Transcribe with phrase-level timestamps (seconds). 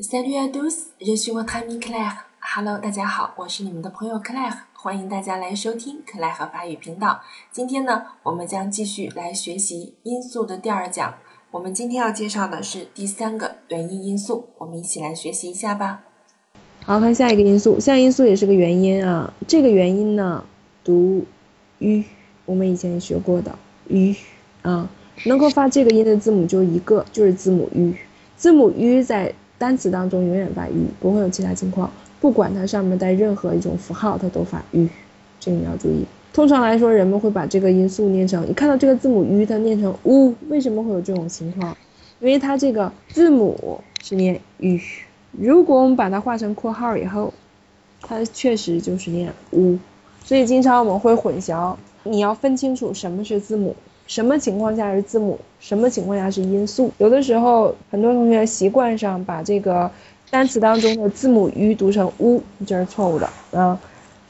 [0.00, 2.24] Salut à tous, je suis votre ami Claire.
[2.40, 7.20] Hello，大家好，我是你们的朋友 Claire，欢迎大家来收听 Claire 法语频道。
[7.52, 11.14] 今天呢，我们将继续来学习音素的第二讲。
[11.52, 16.02] 我们今天要介绍的是第三个元音因素，我们一起来学习一下吧。
[16.84, 19.32] 好看下一个因素，下一个因素也是个元音啊。
[19.46, 20.44] 这个元音呢，
[20.82, 21.24] 读
[21.78, 22.02] u，
[22.46, 23.56] 我们以前也学过的
[23.86, 24.12] u
[24.62, 24.90] 啊，
[25.26, 27.94] 能够发这个音的字母就一个，就是字母 u。
[28.36, 29.32] 字母 u 在
[29.64, 31.90] 单词当中永远发 u，不会有其他情况。
[32.20, 34.86] 不管它上面带任何一种符号，它都发 u，
[35.40, 36.04] 这个你要注意。
[36.34, 41.74] 通常来说，人们会把这个音素念成，你看到这个字母 u，它念成 u，为什么会有这种情况？
[42.20, 44.78] 因为它这个字母是念 u，
[45.32, 47.32] 如果我们把它画成括号以后，
[48.02, 49.78] 它确实就是念 u，
[50.22, 51.74] 所以经常我们会混淆。
[52.02, 53.74] 你要分清楚什么是字母。
[54.06, 55.38] 什么情况下是字母？
[55.60, 56.90] 什么情况下是音素？
[56.98, 59.90] 有的时候，很多同学习惯上把这个
[60.30, 63.78] 单词当中的字母 u 读成 u，这是错误的啊！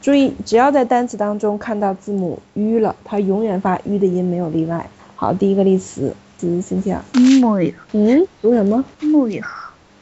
[0.00, 4.88] 注意，只要在单词当中看到字母 u 了，它永远发 u 的音，没有例外。
[5.16, 7.02] 好，第一个例词，子心想，
[7.40, 8.84] 木，嗯，读什么？
[9.00, 9.44] 木呀，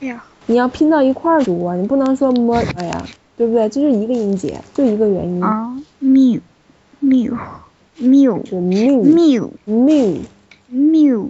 [0.00, 3.66] 哎呀，你要拼到一块儿读啊，你不能说么呀，对不对？
[3.70, 6.38] 这是一个音节，就一个元音啊，谬，
[8.04, 8.36] 谬。
[8.36, 10.16] 谬是谬谬谬
[10.68, 11.28] 谬，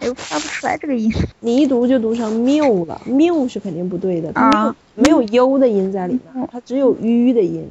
[0.00, 1.12] 哎，我发不出来这个音。
[1.40, 7.70] 你一读就读成谬了，谬是肯定不对的，它没有没有 u 的音在里面，它只有 u 的音。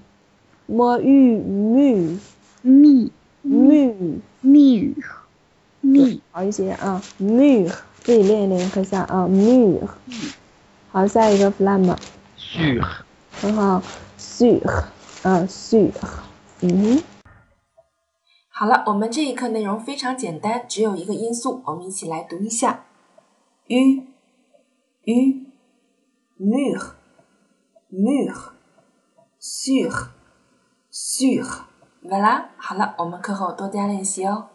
[0.66, 2.18] 么 u 谬
[2.62, 3.10] 谬
[3.42, 3.96] 谬
[4.42, 4.94] 谬
[5.82, 7.68] 谬，好一些啊，谬，
[8.04, 9.88] 自己练一练看下啊，谬。
[10.92, 11.96] 好，下一个 flam。
[12.38, 12.84] sur。
[13.32, 13.84] 很好
[14.20, 14.60] ，sur，
[15.24, 15.92] 啊，sur，
[16.62, 17.02] 嗯。
[18.60, 22.86] 好了，我们这一课内容非常简单，只有一个音素，我们一起来读一下
[23.68, 23.78] ：u
[25.04, 25.16] u
[26.40, 26.94] mur
[27.92, 28.34] mur
[29.40, 30.08] sur
[30.92, 31.66] sur。
[32.02, 34.48] 完啦，好了，我们课后多加练习哦。